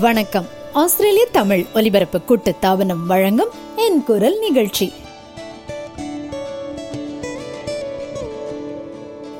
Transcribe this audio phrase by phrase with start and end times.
[0.00, 0.44] வணக்கம்.
[0.72, 4.92] ஆஸ்திரேலிய தமிழ் ஒலிபரப்பு கூட்டு தாபனம் வழங்கும் என் குரல் நிகழ்ச்சி.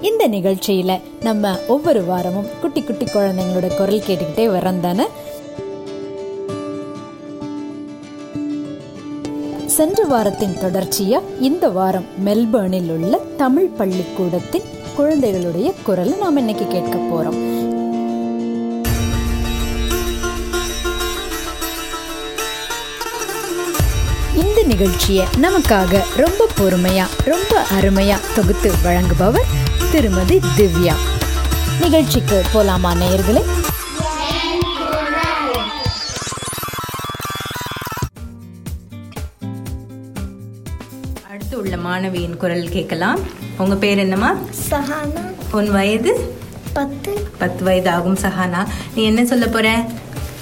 [0.00, 5.06] இந்த நிகழ்ச்சியில நம்ம ஒவ்வொரு வாரமும் குட்டி குட்டி குழந்தைங்களோட குரல் கேட்டுக்கிட்டே வரோம் தானே?
[9.66, 14.64] சென்ற வாரத்தின் தொடர்ச்சியா இந்த வாரம் மெல்பர்னில் உள்ள தமிழ் பள்ளிக்கூடத்தின்
[14.96, 17.74] குழந்தைகளுடைய குரலை நாம் இன்னைக்கு கேட்க போறோம்.
[24.56, 29.50] இந்த நிகழ்ச்சியை நமக்காக ரொம்ப பொறுமையா ரொம்ப அருமையா தொகுத்து வழங்குபவர்
[29.92, 30.94] திருமதி திவ்யா.
[31.80, 33.42] நிகழ்ச்சிக்கு போலாமா நேயர்களே?
[41.28, 43.20] அடுத்து உள்ள மாணவியின் குரல் கேட்கலாம்.
[43.58, 44.34] உங்க பேர் என்னம்மா?
[44.70, 45.34] சஹானா.
[45.50, 46.38] உன் வயது?
[46.72, 47.28] பத்து.
[47.38, 48.66] பத்து வயது ஆகும் சஹானா.
[48.94, 49.84] நீ என்ன சொல்ல போற?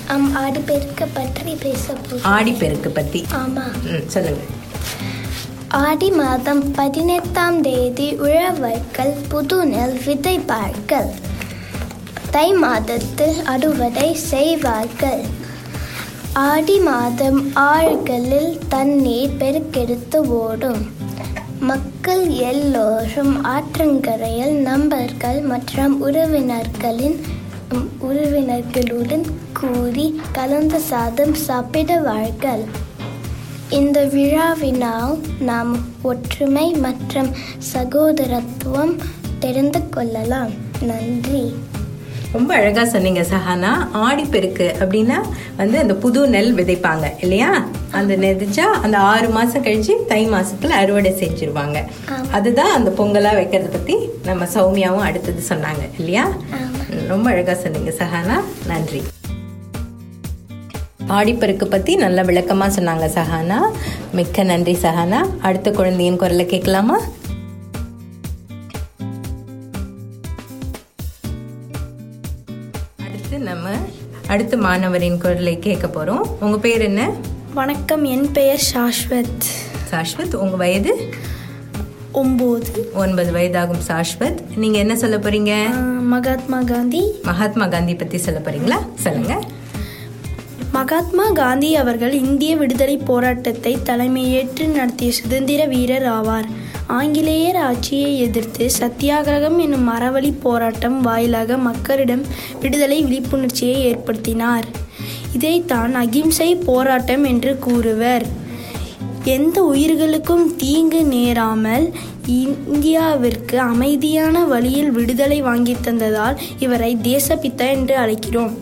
[0.09, 3.25] அம் ஆறு பேருக்கு பற்றி பேச ஆடிப்பெருக்கு பத்தி.
[3.33, 3.63] ஆமா.
[3.83, 4.37] ம்,
[5.69, 11.11] ஆடி மாதம் பதினெட்டாம் தேதி உழவர்கள் புது நெல் விதைப்பார்கள்.
[12.31, 15.25] தை மாதத்தில் அறுவடை செய்வார்கள்.
[16.33, 20.93] ஆடி மாதம் ஆறுகளில் தண்ணீர் பெருக்கெடுத்து ஓடும்.
[21.61, 27.21] மக்கள் எல்லோரும் ஆற்றங்கரையில் நண்பர்கள் மற்றும் உறவினர்களின்
[28.01, 29.25] உறவினர்களுடன்
[29.73, 32.65] கூடி கலந்த சாதம் சாப்பிடுவார்கள்.
[33.71, 38.97] இந்த விழாவினால் நாம் ஒற்றுமை மற்றும் சகோதரத்துவம்
[39.39, 40.51] தெரிந்து கொள்ளலாம்.
[40.81, 41.55] நன்றி.
[42.33, 43.73] ரொம்ப அழகா சொன்னீங்க சஹானா.
[43.93, 45.19] ஆடிப்பெருக்கு அப்படின்னா
[45.57, 47.65] வந்து அந்த புது நெல் விதைப்பாங்க இல்லையா?
[47.91, 51.85] அந்த நெதிச்சா அந்த ஆறு மாசம் கழிச்சு தை மாசத்துல அறுவடை செஞ்சிருவாங்க.
[52.31, 56.29] அதுதான் அந்த பொங்கலா வைக்கிறத பத்தி நம்ம சௌமியாவும் அடுத்தது சொன்னாங்க இல்லையா?
[57.07, 58.41] ரொம்ப அழகா சொன்னீங்க சஹானா.
[58.67, 59.03] நன்றி.
[61.09, 63.59] ஆடிப்பெருக்கு பத்தி நல்ல விளக்கமா சொன்னாங்க சஹானா.
[64.13, 65.39] மிக்க நன்றி சஹானா.
[65.39, 67.01] அடுத்த குழந்தையின் குரலை கேட்கலாமா?
[73.01, 73.69] அடுத்து நம்ம
[74.29, 76.27] அடுத்த மாணவரின் குரலை கேட்க போறோம்.
[76.41, 77.11] உங்க பேர் என்ன?
[77.55, 79.45] வணக்கம் என் பெயர் சாஸ்வத்
[79.91, 81.15] சாஸ்வத் உங்க வயது?
[82.15, 82.93] ஒம்பது.
[82.93, 85.83] ஒன்பது வயதாகும் சாஸ்வத் நீங்க என்ன சொல்ல போறீங்க?
[86.03, 87.13] மகாத்மா காந்தி.
[87.23, 88.79] மகாத்மா காந்தி பத்தி சொல்ல போறீங்களா?
[88.95, 89.41] சொல்லுங்க.
[90.75, 96.49] மகாத்மா காந்தி அவர்கள் இந்திய விடுதலை போராட்டத்தை தலைமையேற்று நடத்திய சுதந்திர வீரர் ஆவார்.
[96.87, 102.25] ஆங்கிலேயர் ஆட்சியை எதிர்த்து சத்தியாகிரகம் என்னும் மரவழி போராட்டம் வாயிலாக மக்களிடம்
[102.61, 104.67] விடுதலை விழிப்புணர்ச்சியை ஏற்படுத்தினார்.
[105.33, 108.27] இதைத்தான் அகிம்சை போராட்டம் என்று கூறுவர்.
[109.25, 111.89] எந்த உயிர்களுக்கும் தீங்கு நேராமல்
[112.43, 118.55] இந்தியாவிற்கு அமைதியான வழியில் விடுதலை வாங்கி தந்ததால் இவரை தேசபித்தா என்று அழைக்கிறோம்.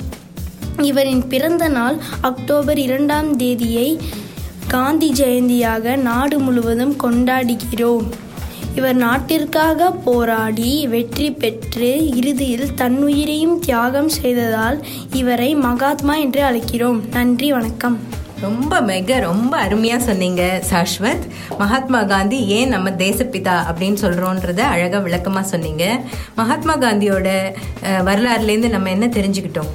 [0.81, 4.01] இவரின் பிறந்த நாள் அக்டோபர் இரண்டாம் தேதியை
[4.69, 8.07] காந்தி ஜெயந்தியாக நாடு முழுவதும் கொண்டாடுகிறோம்.
[8.75, 17.01] இவர் நாட்டிற்காக போராடி வெற்றி பெற்று இறுதியில் தன்னுயிரையும் தியாகம் செய்ததால் இவரை மகாத்மா என்று அழைக்கிறோம்.
[17.13, 17.99] நன்றி வணக்கம்.
[18.41, 21.27] ரொம்ப மிக ரொம்ப அருமையா சொன்னீங்க சாஸ்வத்
[21.59, 26.01] மகாத்மா காந்தி ஏன் நம்ம தேசப்பிதா அப்படின்னு சொல்றோன்றத அழகா விளக்கமா சொன்னீங்க.
[26.35, 27.29] மகாத்மா காந்தியோட
[27.83, 29.73] வரலாறுலேருந்து நம்ம என்ன தெரிஞ்சுக்கிட்டோம்?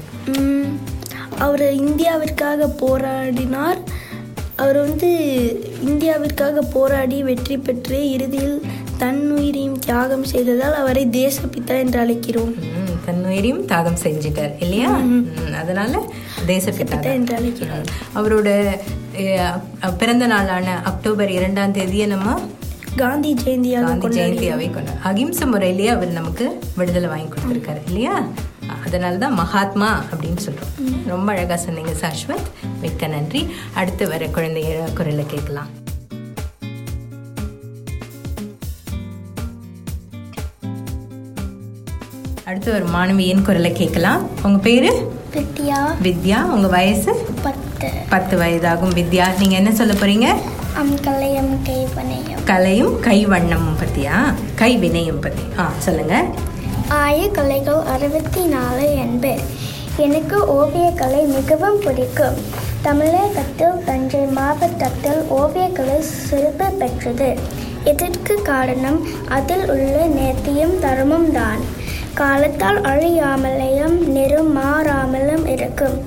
[1.37, 3.79] அவர் இந்தியாவிற்காக போராடினார்.
[4.55, 5.09] அவர் வந்து
[5.85, 8.57] இந்தியாவிற்காக போராடி வெற்றி பெற்று இறுதியில்
[8.97, 12.53] தன் உயிரையும் தியாகம் செய்ததால் அவரை தேசப்பிதா என்று அழைக்கிறோம்.
[13.05, 14.89] தன்னுயிரையும் தியாகம் செஞ்சிட்டார் இல்லையா?
[15.59, 15.91] அதனால
[16.47, 16.97] தேசப்பிதா.
[17.13, 17.85] என்று அழைக்கிறோம்.
[18.15, 18.49] அவரோட
[19.97, 22.39] பிறந்த நாளான அக்டோபர் இரண்டாம் தேதியை நம்ம
[22.95, 26.45] காந்தி ஜெயந்தியாக காந்தி ஜெயந்தியாவே கொண்டாடு அகிம்சை முறையிலேயே அவர் நமக்கு
[26.75, 28.15] விடுதலை வாங்கி கொடுத்துருக்காரு இல்லையா?
[28.85, 31.07] அதனால தான் மகாத்மா அப்படின்னு சொல்றோம்.
[31.07, 32.65] ரொம்ப அழகா சொன்னீங்க சாஸ்வத்.
[32.81, 33.53] மிக்க நன்றி.
[33.73, 35.67] அடுத்து வர குழந்தைய குரலை கேட்கலாம்.
[42.45, 44.29] அடுத்து ஒரு மாணவியின் குரலை கேட்கலாம்.
[44.43, 45.11] உங்க பேரு?
[45.33, 45.95] வித்யா.
[46.03, 46.43] வித்யா.
[46.43, 47.27] உங்க வயசு?
[47.43, 47.91] பத்து.
[48.09, 48.95] பத்து வயதாகும்.
[48.95, 50.35] வித்யா நீங்க என்ன சொல்ல போறீங்க?
[52.45, 54.33] கலையும் கைவண்ணமும் பத்தியா?
[54.55, 55.41] கைவினையும் பத்தி.
[55.57, 56.25] ஆ சொல்லுங்க.
[56.89, 59.39] ஆயக்கலைகள் அறுபத்தி நாலு என்பர்
[59.97, 62.37] எனக்கு ஓவியக்கலை மிகவும் பிடிக்கும்.
[62.81, 67.37] தமிழகத்தில் தஞ்சை மாவட்டத்தில் ஓவியக்கலை சிறப்பு பெற்றது.
[67.85, 69.07] இதற்கு காரணம்?
[69.27, 71.59] அதில் உள்ள நேர்த்தியும் தர்மம் தான்.
[72.13, 76.03] காலத்தால் அழியாமலையும் நிறம் மாறாமலும் இருக்கும்.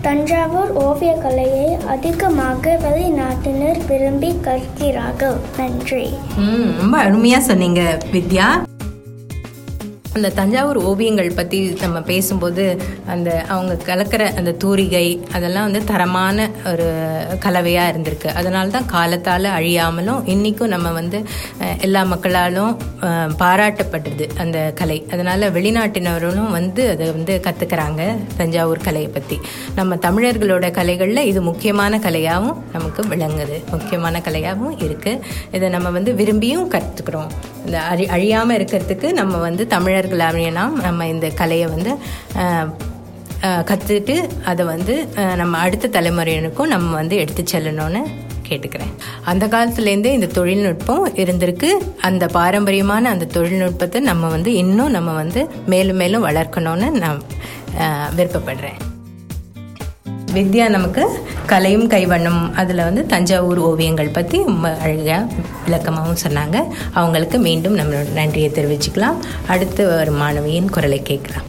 [0.00, 5.36] தஞ்சாவூர் ஓவியக்கலையை அதிகமாக வெளிநாட்டினர் விரும்பி கற்கிறார்கள்.
[5.56, 6.14] நன்றி.
[6.78, 8.69] ரொம்ப அருமையா சொன்னீங்க வித்யா.
[10.16, 12.64] அந்த தஞ்சாவூர் ஓவியங்கள் பற்றி நம்ம பேசும்போது
[13.12, 15.04] அந்த அவங்க கலக்கிற அந்த தூரிகை
[15.36, 16.86] அதெல்லாம் வந்து தரமான ஒரு
[17.44, 18.28] கலவையாக இருந்திருக்கு.
[18.40, 21.18] அதனால தான் காலத்தால் அழியாமலும் இன்றைக்கும் நம்ம வந்து
[21.86, 22.72] எல்லா மக்களாலும்
[23.42, 24.98] பாராட்டப்படுது அந்த கலை.
[25.12, 28.02] அதனால் வெளிநாட்டினரும் வந்து அதை வந்து கற்றுக்கிறாங்க
[28.40, 29.38] தஞ்சாவூர் கலையை பற்றி
[29.78, 33.58] நம்ம தமிழர்களோட கலைகளில் இது முக்கியமான கலையாகவும் நமக்கு விளங்குது.
[33.76, 35.22] முக்கியமான கலையாகவும் இருக்குது
[35.56, 37.30] இதை நம்ம வந்து விரும்பியும் கற்றுக்குறோம்
[37.64, 39.62] இந்த அழி அழியாமல் இருக்கிறதுக்கு நம்ம வந்து
[40.00, 41.90] தமிழர்களாக நம்ம இந்த கலையை வந்து
[43.70, 44.16] கற்றுட்டு
[44.50, 44.94] அதை வந்து
[45.40, 48.02] நம்ம அடுத்த தலைமுறையினருக்கும் நம்ம வந்து எடுத்து செல்லணும்னு
[48.48, 48.94] கேட்டுக்கிறேன்.
[49.30, 51.70] அந்த காலத்துலேருந்தே இந்த தொழில்நுட்பம் இருந்திருக்கு.
[52.08, 57.20] அந்த பாரம்பரியமான அந்த தொழில்நுட்பத்தை நம்ம வந்து இன்னும் நம்ம வந்து மேலும் மேலும் வளர்க்கணும்னு நான்
[58.18, 58.80] விருப்பப்படுறேன்.
[60.34, 62.52] வித்யா நமக்கு கலையும் கைவண்ணம்.
[62.54, 65.32] அதில் வந்து தஞ்சாவூர் ஓவியங்கள் பற்றி ரொம்ப அழகாக
[65.66, 66.64] விளக்கமாகவும் சொன்னாங்க.
[66.92, 69.16] அவங்களுக்கு மீண்டும் நம்மளோட நன்றியை தெரிவிச்சுக்கலாம்.
[69.46, 71.48] அடுத்து ஒரு மாணவியின் குரலை கேட்கலாம்.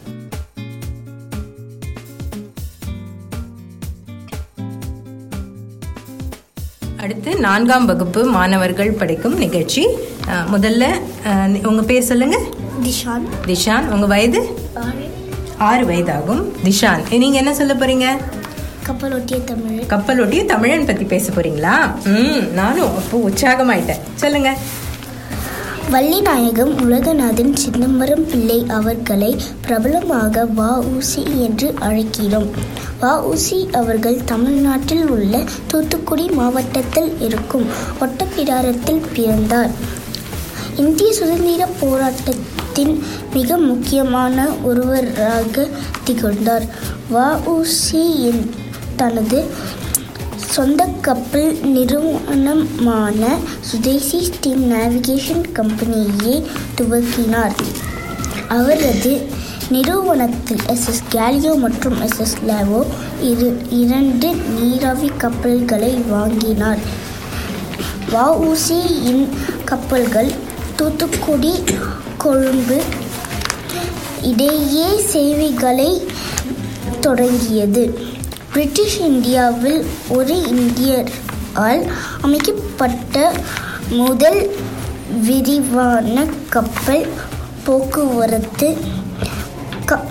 [6.96, 9.86] அடுத்து நான்காம் வகுப்பு மாணவர்கள் படிக்கும் நிகழ்ச்சி.
[10.26, 12.38] அஹ், முதல்ல உங்க பேர் சொல்லுங்க.
[12.82, 13.28] திஷான்.
[13.46, 14.58] திஷான் உங்க வயது?
[15.58, 15.86] ஆறு.
[15.86, 16.42] வயதாகும்.
[16.64, 17.74] திஷான் நீங்க என்ன சொல்ல
[18.88, 22.04] போறீங்க கப்பலோட்டிய தமிழ் கப்பலோட்டிய தமிழன் பத்தி பேச போறீங்களா?
[22.04, 24.00] ம் நானும் அப்போ உற்சாகமாயிட்டேன்.
[24.14, 24.56] சொல்லுங்க.
[25.92, 32.46] வள்ளிநாயகம் உலகநாதன் சிதம்பரம் பிள்ளை அவர்களை பிரபலமாக வ உசி என்று அழைக்கிறோம்.
[33.00, 37.66] வ உசி அவர்கள் தமிழ்நாட்டில் உள்ள தூத்துக்குடி மாவட்டத்தில் இருக்கும்
[38.00, 39.70] ஒட்டப்பிடாரத்தில் பிறந்தார்.
[40.76, 43.02] இந்திய சுதந்திர போராட்டத்தின்
[43.34, 45.68] மிக முக்கியமான ஒருவராக
[46.04, 46.64] திகழ்ந்தார்.
[47.12, 48.50] வஉசி என்
[48.96, 49.50] தனது
[50.36, 56.44] சொந்த கப்பல் நிறுவனமான சுதேசி ஸ்டீம் நேவிகேஷன் கம்பெனியை
[56.80, 57.54] துவக்கினார்.
[58.48, 59.26] அவரது
[59.68, 62.84] நிறுவனத்தில் எஸ்எஸ் கேலியோ மற்றும் எஸ்எஸ் லேவோ
[63.20, 66.78] இரு இரண்டு நீராவி கப்பல்களை வாங்கினார்.
[68.12, 69.28] வஉசியின்
[69.64, 70.32] கப்பல்கள்
[70.76, 71.52] தூத்துக்குடி
[72.18, 72.82] கொழும்பு
[74.22, 76.02] இடையே சேவைகளை
[77.00, 78.10] தொடங்கியது.
[78.52, 81.82] பிரிட்டிஷ் இந்தியாவில் ஒரு இந்தியரால்
[82.20, 83.32] அமைக்கப்பட்ட
[83.90, 84.40] முதல்
[85.20, 86.16] விரிவான
[86.48, 87.06] கப்பல்
[87.64, 88.68] போக்குவரத்து
[89.84, 90.04] க-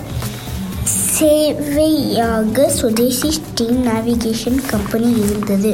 [1.18, 5.72] சேவையாக சுதேசி ஸ்டீம் நேவிகேஷன் கம்பெனி இருந்தது.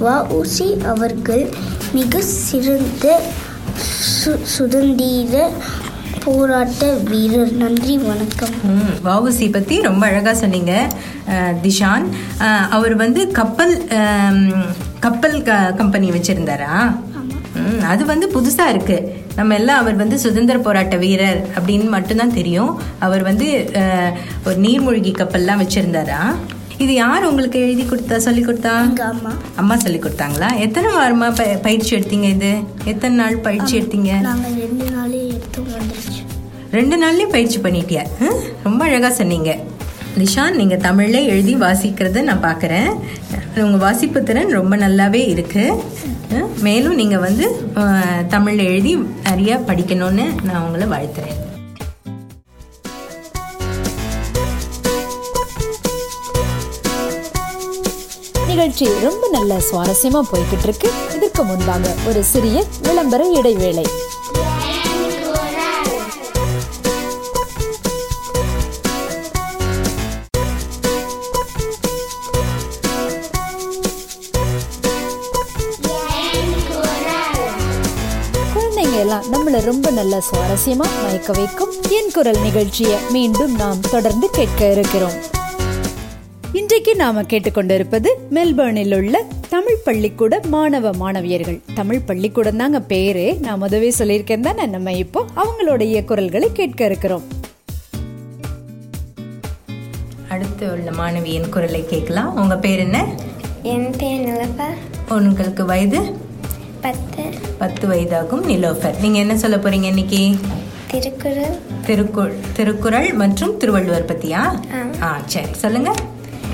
[0.00, 1.48] வஉசி அவர்கள்
[1.92, 3.20] மிக சிறந்த
[4.24, 5.50] சு- சுதந்திர
[6.24, 7.52] போராட்ட வீரர்.
[7.60, 8.54] நன்றி வணக்கம்.
[8.70, 10.72] ம் வவுசி பற்றி ரொம்ப அழகாக சொன்னீங்க
[11.62, 12.06] திஷான்.
[12.76, 13.74] அவர் வந்து கப்பல்
[15.04, 16.74] கப்பல் க கம்பெனி வச்சுருந்தாரா?
[17.92, 19.08] அது வந்து புதுசாக இருக்குது
[19.38, 22.72] நம்ம எல்லாம் அவர் வந்து சுதந்திர போராட்ட வீரர் அப்படின்னு மட்டும்தான் தெரியும்.
[23.06, 23.48] அவர் வந்து
[24.46, 26.22] ஒரு நீர்மூழ்கி கப்பல்லாம் வச்சுருந்தாரா?
[26.84, 28.74] இது யார் உங்களுக்கு எழுதி கொடுத்தா சொல்லி கொடுத்தா?
[29.14, 29.32] அம்மா.
[29.60, 30.48] அம்மா சொல்லி கொடுத்தாங்களா?
[30.66, 31.28] எத்தனை வாரமா
[31.66, 32.52] பயிற்சி எடுத்தீங்க இது?
[32.92, 34.12] எத்தனை நாள் பயிற்சி எடுத்தீங்க?
[36.76, 38.02] ரெண்டு நாள்லேயும் பயிற்சி பண்ணிட்டியா?
[38.66, 39.50] ரொம்ப அழகாக சொன்னீங்க.
[40.20, 42.90] நிஷான் நீங்கள் தமிழில் எழுதி வாசிக்கிறத நான் பார்க்குறேன்
[43.64, 45.64] உங்கள் வாசிப்பு திறன் ரொம்ப நல்லாவே இருக்கு.
[46.66, 47.46] மேலும் நீங்கள் வந்து
[48.34, 48.92] தமிழில் எழுதி
[49.30, 51.38] நிறையா படிக்கணும்னு நான் உங்களை வாழ்த்துறேன்.
[58.50, 60.88] நிகழ்ச்சி ரொம்ப நல்ல சுவாரஸ்யமா போய்கிட்டு இருக்கு.
[61.16, 63.84] இதற்கு முன்பாக ஒரு சிறிய விளம்பர இடைவேளை.
[79.64, 85.12] ரொம்ப நல்ல சுவாரஸ்யமா மயக்க வைக்கும் என் குரல் நிகழ்ச்சியை மீண்டும் நாம் தொடர்ந்து கேட்க இருக்கிறோம்.
[86.52, 91.60] இன்றைக்கு நாம கேட்டுக்கொண்டிருப்பது மெல்பர்னில் உள்ள தமிழ் பள்ளிக்கூட மாணவ மாணவியர்கள்.
[91.74, 93.36] தமிழ் பள்ளிக்கூடம் தாங்க பேரு.
[93.40, 94.66] நான் முதவே சொல்லியிருக்கேன் தானே.
[94.66, 97.22] நம்ம இப்போ அவங்களுடைய குரல்களை கேட்க இருக்கிறோம்.
[100.28, 102.36] அடுத்து உள்ள மாணவியின் குரலை கேட்கலாம்.
[102.36, 103.08] உங்க பேர் என்ன?
[103.62, 104.34] என் பேர்
[105.08, 106.28] உங்களுக்கு வயது?
[106.80, 107.22] பத்து.
[107.58, 109.00] பத்து வயதாகும் நிலோஃபர்.
[109.00, 110.30] நீங்க என்ன சொல்ல போறீங்க இன்னைக்கு?
[110.90, 111.58] திருக்குறள்.
[111.86, 114.60] திருக்குறள் திருக்குறள் மற்றும் திருவள்ளுவர் பத்தியா?
[115.02, 115.20] ஆ.
[115.26, 115.92] சரி சொல்லுங்க.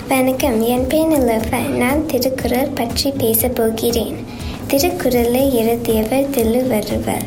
[0.09, 0.63] வணக்கம்.
[0.63, 4.17] என் பேர் நிலப்பன் நான் திருக்குறள் பற்றி பேசப் போகிறேன்.
[4.67, 7.23] திருக்குறளை எழுதியவர் திருவள்ளுவர்.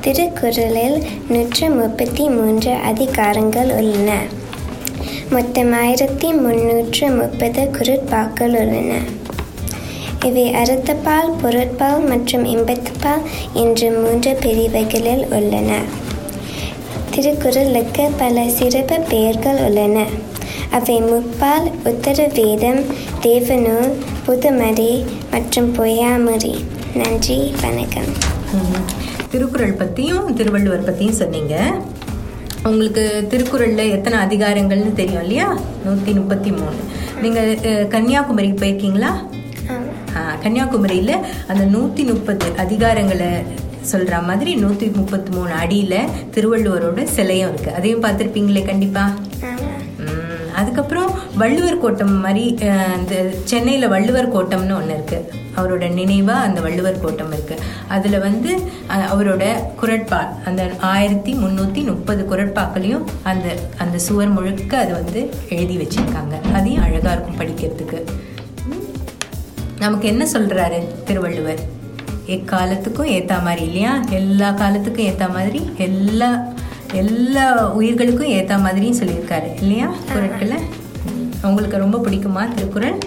[0.00, 4.22] திருக்குறளில் நூற்று முப்பத்தி மூன்று அதிகாரங்கள் உள்ளன.
[5.30, 8.98] மொத்தம் ஆயிரத்தி முன்னூற்று முப்பது குரட்பாக்கள் உள்ளன.
[10.28, 13.24] இவை அறுத்தப்பால் பொருட்பால் மற்றும் இம்பத்துப்பால்
[13.62, 15.70] என்ற மூன்று பிரிவுகளில் உள்ளன.
[17.14, 20.06] திருக்குறளுக்கு பல சிறப்பு பெயர்கள் உள்ளன.
[20.76, 22.80] அவை முப்பால் உத்தரவேதம்
[23.26, 23.92] தேவநூல்
[24.26, 24.92] புதுமறை
[25.34, 26.54] மற்றும் பொய்யாமொழி.
[27.00, 28.10] நன்றி வணக்கம்.
[29.30, 31.54] திருக்குறள் பற்றியும் திருவள்ளுவர் பற்றியும் சொன்னீங்க.
[32.68, 35.48] உங்களுக்கு திருக்குறளில் எத்தனை அதிகாரங்கள்னு தெரியும் இல்லையா?
[35.84, 36.80] நூற்றி முப்பத்தி மூணு.
[37.22, 37.50] நீங்கள்
[37.94, 39.12] கன்னியாகுமரிக்கு போயிருக்கீங்களா?
[40.44, 41.14] கன்னியாகுமரியில்
[41.50, 43.30] அந்த நூற்றி முப்பது அதிகாரங்களை
[43.90, 49.12] சொல்கிற மாதிரி நூற்றி முப்பத்தி மூணு அடியில் திருவள்ளுவரோட சிலையும் இருக்குது அதையும் பார்த்துருப்பீங்களே கண்டிப்பாக
[50.60, 52.44] அதுக்கப்புறம் வள்ளுவர் கோட்டம் மாதிரி
[52.98, 58.50] இந்த சென்னையில் வள்ளுவர் கோட்டம்னு ஒன்று இருக்குது அவரோட நினைவாக அந்த வள்ளுவர் கோட்டம் இருக்குது அதில் வந்து
[59.10, 59.44] அவரோட
[59.80, 63.48] குரட்பா அந்த ஆயிரத்தி முந்நூற்றி முப்பது குரட்பாக்களையும் அந்த
[63.84, 66.36] அந்த சுவர் முழுக்க அது வந்து எழுதி வச்சுருக்காங்க.
[66.58, 68.00] அதையும் அழகாக இருக்கும் படிக்கிறதுக்கு.
[69.84, 71.62] நமக்கு என்ன சொல்கிறாரு திருவள்ளுவர்?
[72.34, 73.92] எக்காலத்துக்கும் ஏற்ற மாதிரி இல்லையா?
[74.18, 76.28] எல்லா காலத்துக்கும் ஏற்ற மாதிரி எல்லா
[77.00, 77.44] எல்லா
[77.78, 79.88] உயிர்களுக்கும் ஏற்ற மாதிரியும் சொல்லியிருக்காரு இல்லையா?
[80.10, 80.58] குரட்களை
[81.48, 82.98] உங்களுக்கு ரொம்ப பிடிக்குமா திருக்குறள்?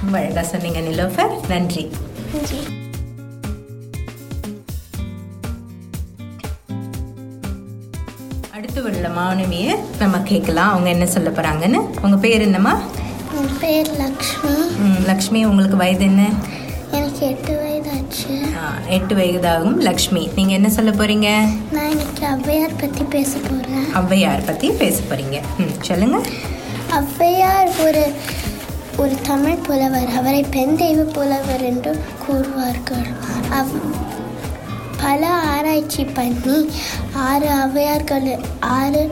[0.00, 1.32] ரொம்ப அழகாக சொன்னீங்க நிலோஃபர்.
[1.48, 1.84] நன்றி.
[8.56, 10.70] அடுத்து உள்ள மாணவியை நம்ம கேட்கலாம்.
[10.72, 12.74] அவங்க என்ன சொல்ல போகிறாங்கன்னு உங்கள் பேர் என்னம்மா?
[13.40, 14.54] என் பேர் லக்ஷ்மி.
[15.06, 16.22] லக்ஷ்மி உங்களுக்கு வயது என்ன?
[16.92, 18.34] எனக்கு எட்டு வயதாச்சு.
[18.96, 20.22] எட்டு வயதாகும் லக்ஷ்மி.
[20.36, 21.28] நீங்கள் என்ன சொல்ல போகிறீங்க
[21.72, 26.26] நான் இன்னைக்கு ஔவையார் பற்றி பேச போகிறேன் ஔவையார் பற்றி பேச போகிறீங்க ம் சொல்லுங்கள்
[26.98, 28.04] ஔவையார் ஒரு
[28.96, 30.10] ஒரு தமிழ் புலவர்.
[30.18, 31.92] அவரை பெண் தெய்வ புலவர் என்று
[32.24, 33.06] கூறுவார்கள்.
[33.58, 33.74] அவ்
[35.02, 35.22] பல
[35.54, 36.58] ஆராய்ச்சி பண்ணி
[37.28, 38.28] ஆறு ஔவையார்கள்
[38.78, 39.02] ஆறு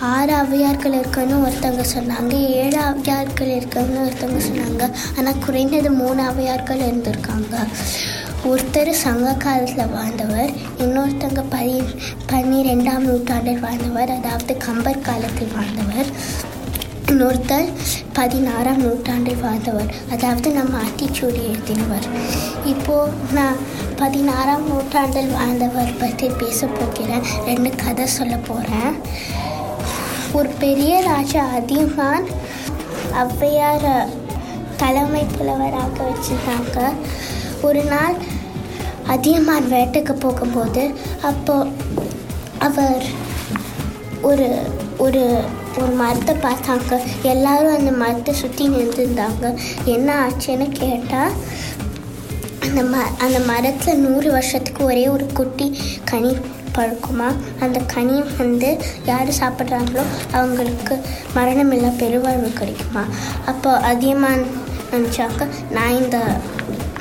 [0.00, 4.90] ஆறு அவையார்கள் இருக்குன்னு ஒருத்தவங்க சொன்னாங்க ஏழு அவையார்கள் இருக்குன்னு ஒருத்தவங்க சொன்னாங்க.
[5.18, 7.56] ஆனால் குறைந்தது மூணு அவையார்கள் இருந்திருக்காங்க.
[8.44, 11.82] ஒருத்தர் சங்க காலத்தில் வாழ்ந்தவர் இன்னொருத்தவங்க பதி
[12.32, 16.10] பன்னிரெண்டாம் நூற்றாண்டில் வாழ்ந்தவர் அதாவது கம்பர் காலத்தில் வாழ்ந்தவர்.
[17.10, 17.68] இன்னொருத்தர்
[18.12, 22.06] பதினாறாம் நூற்றாண்டில் வாழ்ந்தவர் அதாவது நம்ம ஆத்திச்சூடி எழுதினவர்.
[22.64, 23.56] இப்போது நான்
[23.96, 27.22] பதினாறாம் நூற்றாண்டில் வாழ்ந்தவர் பற்றி பேச போகிறேன்.
[27.44, 28.94] ரெண்டு கதை சொல்ல போகிறேன்
[30.36, 32.26] ஒரு பெரிய ராஜா அதியமான்
[33.22, 33.86] ஔவையார்
[34.80, 36.78] தலைமை புலவராக வச்சுருந்தாங்க.
[37.66, 38.16] ஒரு நாள்
[39.14, 40.82] அதியமான் வேட்டைக்கு போகும்போது
[41.30, 41.56] அப்போ
[42.66, 43.04] அவர்
[44.30, 44.48] ஒரு
[45.04, 45.22] ஒரு
[45.80, 46.98] ஒரு மரத்தை பார்த்தாங்க.
[47.32, 49.46] எல்லாரும் அந்த மரத்தை சுற்றி நின்றுருந்தாங்க.
[49.94, 51.34] என்ன ஆச்சுன்னு கேட்டால்
[52.66, 55.66] அந்த ம அந்த மரத்தில் நூறு வருஷத்துக்கு ஒரே ஒரு குட்டி
[56.12, 56.32] கனி
[56.76, 57.28] பழுக்குமா?
[57.60, 58.70] அந்த கனி வந்து
[59.04, 60.94] யார் சாப்பிட்றாங்களோ அவங்களுக்கு
[61.34, 63.04] மரணமில்லா பெருவாழ்வு கிடைக்குமா?
[63.46, 64.44] அப்போ அதிகமாக
[64.92, 66.18] நினச்சாக்க நான் இந்த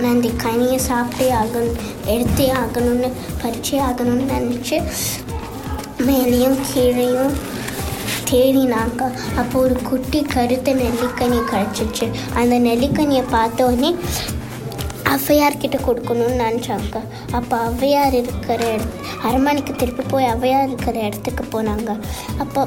[0.01, 3.09] நான் இந்த கனியை சாப்பிட்டே ஆகணும் எடுத்தே ஆகணும்னு
[3.43, 4.77] பறிச்சே ஆகணும்னு நினச்சி
[5.99, 7.35] மேலேயும் கீழேயும்
[8.31, 9.01] தேடினாங்க
[9.35, 12.05] அப்போ ஒரு குட்டி கருத்த நெல்லிக்கனி கிடச்சிச்சு
[12.35, 13.91] அந்த நெல்லிக்கனியை பார்த்த உடனே
[15.15, 16.97] ஔவையார் கிட்ட கொடுக்கணும்னு நினச்சாங்க.
[17.37, 21.91] அப்போ ஔவையார் இருக்கிற இடத்து அரண்மனைக்கு திருப்பி போய் ஔவையார் இருக்கிற இடத்துக்கு போனாங்க.
[22.43, 22.63] அப்போ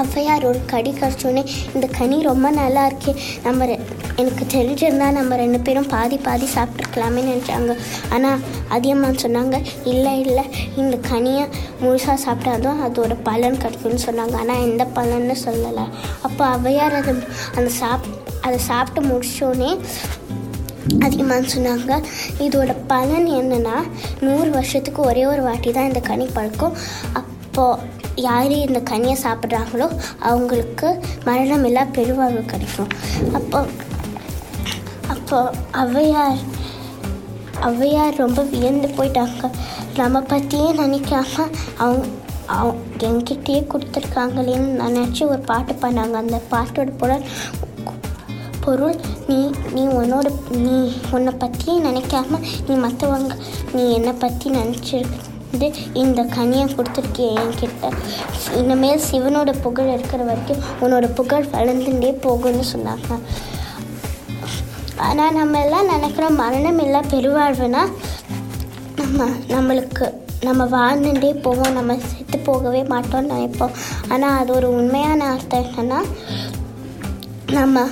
[0.00, 1.42] ஔவையார் ஒரு கடி கடிச்சோடனே
[1.76, 3.12] இந்த கனி ரொம்ப நல்லா இருக்கே
[3.46, 3.66] நம்ம
[4.20, 7.74] எனக்கு தெரிஞ்சிருந்தா நம்ம ரெண்டு பேரும் பாதி பாதி சாப்பிட்ருக்கலாமே நினச்சாங்க.
[8.14, 8.42] ஆனால்
[8.76, 9.56] அதிகமாக சொன்னாங்க
[9.92, 10.44] இல்லை இல்லை
[10.82, 11.44] இந்த கனியை
[11.82, 14.36] முழுசாக சாப்பிட்டாதான் அதோட பலன் கிடைக்கும்னு சொன்னாங்க.
[14.42, 15.86] ஆனால் எந்த பலன்னு சொல்லலை.
[16.28, 17.14] அப்போ ஔவையார் அதை
[17.56, 18.06] அந்த சாப்
[18.46, 19.72] அதை சாப்பிட்டு முடிச்சோடனே
[21.06, 21.92] அதிகமாக சொன்னாங்க.
[22.46, 23.76] இதோட பலன் என்னென்னா
[24.26, 26.76] நூறு வருஷத்துக்கு ஒரே ஒரு வாட்டி தான் இந்த கனி பழுக்கும்.
[27.20, 29.86] அப்போது யார் இந்த கனியை சாப்பிட்றாங்களோ
[30.30, 30.88] அவங்களுக்கு
[31.26, 32.90] மரணமில்லா பெருவாழ்வு கிடைக்கும்.
[33.38, 33.60] அப்போ
[35.14, 35.38] அப்போ
[35.82, 36.40] ஔவையார்
[37.68, 39.50] ஔவையார் ரொம்ப வியந்து போயிட்டாங்க.
[40.00, 41.34] நம்ம பற்றியே நினைக்காம
[41.84, 42.06] அவங்க
[42.58, 47.26] அவங்க என்கிட்டயே கொடுத்துருக்காங்களேன்னு நினச்சி ஒரு பாட்டு பண்ணாங்க அந்த பாட்டோட பொருள்
[48.70, 49.00] பொருள்
[49.30, 49.40] நீ
[49.76, 50.28] நீ உன்னோட
[50.66, 50.76] நீ
[51.16, 53.34] உன்னை பற்றியே நினைக்காம நீ மற்றவங்க
[53.76, 55.68] நீ என்னை பற்றி நினச்சிருந்து
[56.00, 57.86] இந்த கனியை கொடுத்துருக்கிய என்கிட்ட.
[58.58, 63.08] இனிமேல் சிவனோட புகழ் இருக்கிற வரைக்கும் உன்னோட புகழ் வளர்ந்துட்டே போகும்னு சொன்னாங்க.
[65.06, 67.82] ஆனால் நம்ம எல்லாம் நினைக்கிறோம் மரணம் இல்லை பெருவாழ்வுனா
[69.00, 70.08] நம்ம நம்மளுக்கு
[70.48, 73.74] நம்ம வாழ்ந்துட்டே போவோம் நம்ம செத்து போகவே மாட்டோம்னு நினைப்போம்.
[74.12, 76.00] ஆனால் அது ஒரு உண்மையான அர்த்தம் என்னன்னா
[77.58, 77.86] நம்ம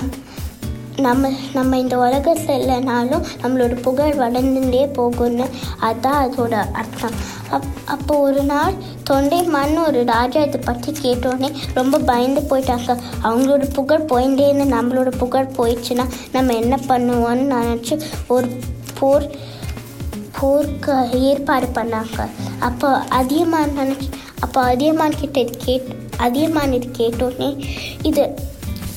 [0.99, 5.45] நம்ம நம்ம இந்த உலகத்தில் இல்லைனாலும் நம்மளோட புகழ் வளர்ந்துட்டே போகும்னு
[5.79, 7.17] அதுதான் அதோட அர்த்தம்.
[7.49, 8.73] அப் அப்போ ஒரு நாள்
[9.09, 12.97] தொண்டைமான் ஒரு ராஜா இதை பற்றி கேட்டோடனே ரொம்ப பயந்து போயிட்டாங்க.
[13.23, 18.49] அவங்களோட புகழ் போயிட்டே நம்மளோட புகழ் போயிடுச்சுன்னா நம்ம என்ன பண்ணுவோம்னு நினச்சி ஒரு
[18.99, 19.27] போர்
[20.39, 22.27] போருக்கு ஏற்பாடு பண்ணாங்க.
[22.59, 27.65] அப்போ அதியமான் நினச்சி அப்போ அதியமான் கிட்ட இது கேட் அதியமான் இது கேட்டோடனே
[28.01, 28.23] இது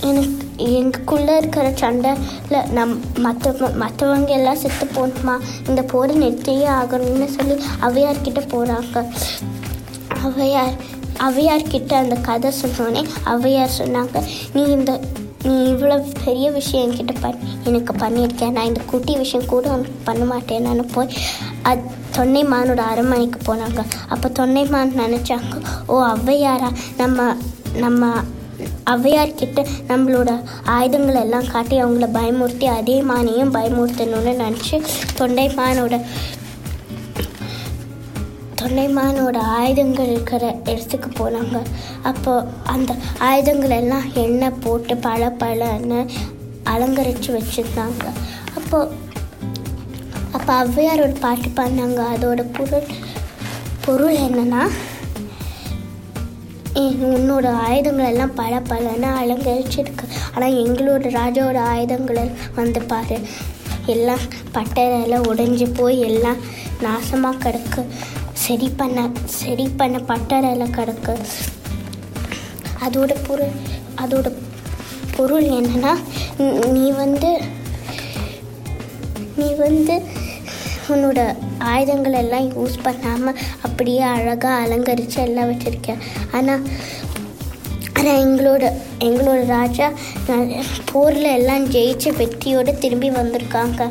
[0.01, 5.41] எனக்கு எங்களுக்குள்ளே இருக்கிற சண்டையில் நம் மற்ற மற்றவங்க எல்லாம் செத்து போகணுமா?
[5.69, 9.05] இந்த போரை நிறுத்தியே ஆகணும்னு சொல்லி அவையார்கிட்ட போகிறாங்க
[10.23, 10.75] அவையார்
[11.19, 14.23] அவையார்கிட்ட அந்த கதை சொன்னோடனே அவையார் சொன்னாங்க
[14.55, 15.01] நீ இந்த
[15.45, 20.25] நீ இவ்வளோ பெரிய விஷயம் என்கிட்ட பண்ணி எனக்கு பண்ணியிருக்கேன் நான் இந்த குட்டி விஷயம் கூட உனக்கு பண்ண
[20.25, 21.17] மாட்டேன்னு போய்
[21.63, 21.81] அது
[22.17, 23.85] தொன்னைமானோட அரண்மனைக்கு போனாங்க.
[24.09, 27.37] அப்போ தொன்னைமான் நினச்சாங்க ஓ ஔவையாரா நம்ம
[27.75, 28.15] நம்ம
[28.93, 30.31] ஔவையார்கிட்ட நம்மளோட
[30.77, 34.79] ஆயுதங்கள் எல்லாம் காட்டி அவங்கள பயமுறுத்தி அதே மானையும் பயமுறுத்தணும்னு நினச்சி
[35.19, 36.01] தொண்டைமானோட
[38.61, 40.43] தொண்டைமானோட ஆயுதங்கள் இருக்கிற
[40.73, 41.57] இடத்துக்கு போனாங்க.
[42.03, 42.33] அப்போ
[42.75, 42.91] அந்த
[43.29, 46.01] ஆயுதங்கள் எல்லாம் எண்ணெய் போட்டு பல பழன்னு
[46.73, 48.05] அலங்கரித்து வச்சுருந்தாங்க.
[48.59, 48.79] அப்போ
[50.37, 52.01] அப்போ ஔவையாரோட பாட்டு பாடினாங்க.
[52.15, 52.87] அதோட பொருள்
[53.85, 54.63] பொருள் என்னன்னா
[56.75, 63.19] உன்னோட ஆயுதங்கள் எல்லாம் பல பலன்னு அலங்கரிச்சிருக்கு ஆனால் எங்களோட ராஜாவோட ஆயுதங்கள் வந்து பாரு
[63.87, 64.25] எல்லாம்
[64.55, 66.37] பட்டறையெல்லாம் உடைஞ்சு போய் எல்லாம்
[66.83, 67.83] நாசமாக கிடக்கு.
[68.33, 71.15] சரி பண்ண சரி பண்ண பட்டறையில் கிடக்கு.
[72.87, 73.53] அதோட பொருள்
[74.03, 74.33] அதோட
[75.17, 75.93] பொருள் என்னன்னா
[76.75, 77.41] நீ வந்து
[79.37, 79.95] நீ வந்து
[80.95, 81.21] உன்னோட
[81.73, 86.03] ஆயுதங்கள் எல்லாம் யூஸ் பண்ணாமல் அப்படியே அழகாக அலங்கரித்து எல்லாம் வச்சுருக்கேன்.
[86.39, 86.65] ஆனால்
[87.99, 88.65] ஆனால் எங்களோட
[89.07, 89.87] எங்களோட ராஜா
[90.91, 93.83] போரில் எல்லாம் ஜெயிச்ச வெற்றியோடு திரும்பி வந்திருக்காங்க.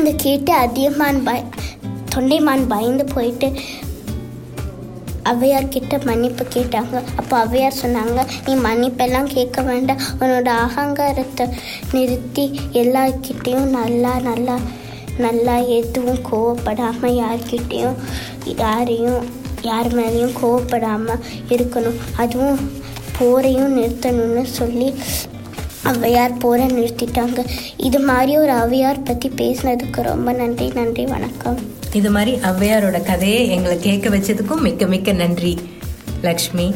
[0.00, 1.40] இதை கேட்டு அதியமான் பய
[2.14, 3.48] தொண்டைமான் பயந்து போயிட்டு
[5.30, 6.96] ஔவையார் கிட்ட மன்னிப்பு கேட்டாங்க.
[7.20, 10.02] அப்போ ஔவையார் சொன்னாங்க நீ மன்னிப்பெல்லாம் கேட்க வேண்டாம்.
[10.20, 11.46] உன்னோட அகங்காரத்தை
[11.96, 12.44] நிறுத்தி
[12.82, 14.56] எல்லார்கிட்டேயும் நல்லா நல்லா
[15.18, 17.98] நல்லா எதுவும் கோவப்படாமல் யார்கிட்டேயும்
[18.62, 19.20] யாரையும்
[19.62, 22.00] யார் மேலேயும் கோவப்படாமல் இருக்கணும்.
[22.16, 22.58] அதுவும்
[23.18, 24.88] போரையும் நிறுத்தணும்னு சொல்லி
[25.90, 27.40] ஔவையார் போரை நிறுத்திட்டாங்க.
[27.76, 31.58] இது மாதிரி ஒரு ஔவையார் பற்றி பேசினதுக்கு ரொம்ப நன்றி நன்றி வணக்கம்.
[31.98, 35.58] இது மாதிரி ஔவையாரோட கதையை எங்களை கேட்க வச்சதுக்கும் மிக்க மிக்க நன்றி.
[36.28, 36.66] லக்ஷ்மி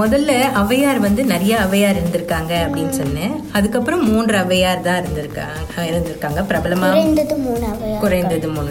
[0.00, 3.34] முதல்ல ஔவையார் வந்து நிறைய ஔவையார் இருந்திருக்காங்க அப்படின்னு சொன்னேன்.
[3.58, 6.40] அதுக்கப்புறம் மூன்று ஔவையார் தான் இருந்திருக்காங்க இருந்திருக்காங்க.
[6.50, 6.88] பிரபலமா?
[8.04, 8.70] குறைந்தது மூணு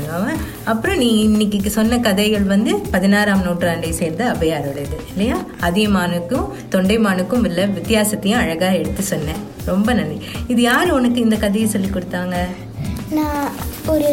[0.71, 5.37] அப்புறம் நீ இன்னைக்கு சொன்ன கதைகள் வந்து பதினாறாம் நூற்றாண்டை சேர்ந்த ஔவையாரோடது இல்லையா?
[5.67, 9.41] அதியமானுக்கும் தொண்டைமானுக்கும் உள்ள வித்தியாசத்தையும் அழகா எடுத்து சொன்னேன்.
[9.71, 10.17] ரொம்ப நன்றி.
[10.47, 12.37] இது யார் உனக்கு இந்த கதையை சொல்லி கொடுத்தாங்க?
[13.17, 13.47] நான்
[13.93, 14.11] ஒரு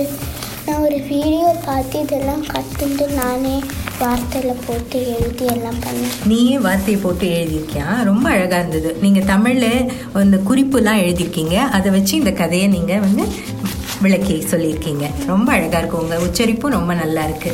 [0.67, 3.57] நான் ஒரு வீடியோ பார்த்து இதெல்லாம் கற்றுட்டு நானே
[4.01, 7.87] வார்த்தையில் போட்டு எழுதி எல்லாம் பண்ணேன் நீயே வார்த்தையை போட்டு எழுதியிருக்கியா?
[8.09, 8.91] ரொம்ப அழகா இருந்தது.
[9.05, 9.67] நீங்க தமிழ்ல
[10.13, 11.57] அந்த குறிப்புலாம் எழுதியிருக்கீங்க.
[11.77, 13.25] அதை வச்சு இந்த கதையை நீங்க வந்து
[14.03, 15.05] விளக்கி சொல்லியிருக்கீங்க.
[15.27, 16.03] ரொம்ப அழகா இருக்கு.
[16.03, 17.53] உங்க உச்சரிப்பும் ரொம்ப நல்லா இருக்கு.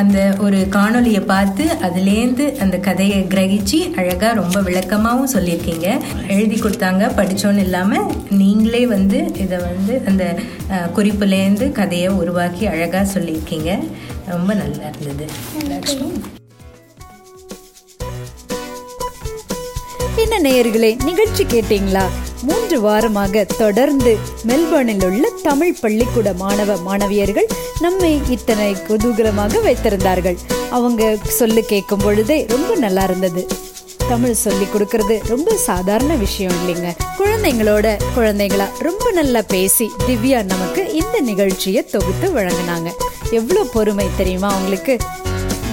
[0.00, 5.86] அந்த ஒரு காணொலியை பார்த்து அதுலேருந்து அந்த கதையை கிரகிச்சு அழகாக ரொம்ப விளக்கமாகவும் சொல்லியிருக்கீங்க.
[6.28, 7.04] எழுதி கொடுத்தாங்க.
[7.20, 8.10] படிச்சோன்னு இல்லாமல்
[8.42, 10.24] நீங்களே வந்து இதை வந்து அந்த
[10.98, 13.72] குறிப்புலேருந்து கதையை உருவாக்கி அழகாக சொல்லியிருக்கீங்க.
[14.28, 15.26] ரொம்ப நல்லா இருந்தது.
[15.68, 16.10] லக்ஷ்மி
[20.22, 22.04] என்ன நேயர்களே நிகழ்ச்சி கேட்டீங்களா?
[22.42, 24.12] மூன்று வாரமாக தொடர்ந்து
[24.46, 27.48] மெல்பர்னில் உள்ள தமிழ் பள்ளிக்கூட மாணவ மாணவியர்கள்
[27.80, 30.38] நம்மை இத்தனை குதூகலமாக வைத்திருந்தார்கள்.
[30.70, 33.44] அவங்க சொல்லு கேட்கும் பொழுதே ரொம்ப நல்லா இருந்தது.
[34.08, 36.90] தமிழ் சொல்லி கொடுக்கறது ரொம்ப சாதாரண விஷயம் இல்லைங்க.
[37.18, 42.90] குழந்தைங்களோட குழந்தைங்களா ரொம்ப நல்லா பேசி திவ்யா நமக்கு இந்த நிகழ்ச்சியை தொகுத்து வழங்கினாங்க.
[43.30, 44.96] எவ்வளவு பொறுமை தெரியுமா அவங்களுக்கு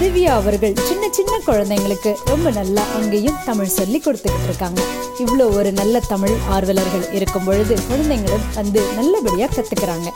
[0.02, 4.82] திவ்யா அவர்கள் சின்ன சின்ன குழந்தைங்களுக்கு ரொம்ப நல்லா அங்கேயும் தமிழ் சொல்லி கொடுத்துக்கிட்டு இருக்காங்க.
[5.20, 10.10] இவ்வளோ ஒரு நல்ல தமிழ் ஆர்வலர்கள் இருக்கும் பொழுது குழந்தைங்களும் வந்து நல்லபடியா கத்துக்கிறாங்க.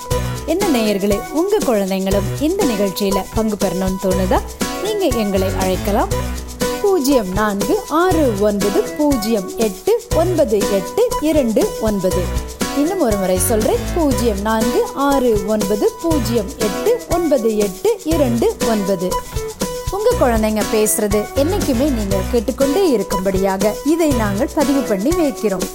[0.45, 4.41] என்ன நேயர்களே உங்க குழந்தைங்களும் இந்த நிகழ்ச்சியில பங்கு பெறணும்னு தோணுதா?
[4.83, 6.09] நீங்க எங்களை அழைக்கலாம்.
[7.07, 12.21] பூஜ்ஜியம் நான்கு ஆறு ஒன்பது பூஜ்ஜியம் எட்டு ஒன்பது எட்டு இரண்டு ஒன்பது.
[12.77, 13.77] இன்னும் ஒரு முறை சொல்றேன்.
[13.95, 19.09] பூஜ்ஜியம் நான்கு ஆறு ஒன்பது பூஜ்ஜியம் எட்டு ஒன்பது எட்டு இரண்டு ஒன்பது.
[19.91, 25.67] உங்க குழந்தைங்க பேசுறது என்னைக்குமே நீங்க கேட்டுக்கொண்டே இருக்கும்படியாக இதை நாங்கள் பதிவு பண்ணி வைக்கிறோம்.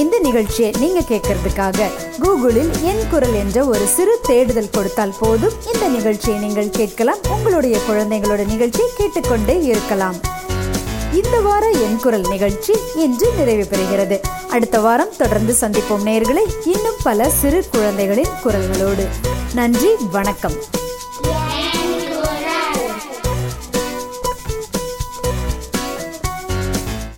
[0.00, 1.78] இந்த நிகழ்ச்சியை நீங்க கேட்கறதுக்காக
[2.22, 5.52] கூகுளில் என் குரல் என்ற ஒரு சிறு தேடுதல் கொடுத்தால் போதும்.
[5.74, 7.16] இந்த நிகழ்ச்சியை நீங்கள் கேட்கலாம்.
[7.30, 10.14] உங்களுடைய குழந்தைகளோட நிகழ்ச்சியை கேட்டுக்கொண்டே இருக்கலாம்.
[11.12, 14.18] இந்த வார என் குரல் நிகழ்ச்சி இன்று நிறைவு பெறுகிறது.
[14.50, 19.06] அடுத்த வாரம் தொடர்ந்து சந்திப்போம் நேர்களை இன்னும் பல சிறு குழந்தைகளின் குரல்களோடு.
[19.54, 20.58] நன்றி வணக்கம்.